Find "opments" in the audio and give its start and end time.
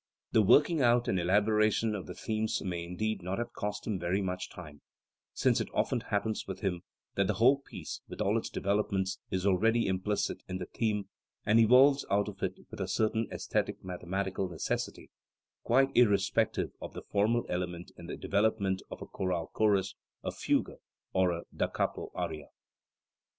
8.83-9.19